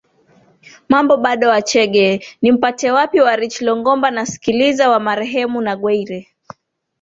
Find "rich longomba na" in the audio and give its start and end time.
3.35-4.25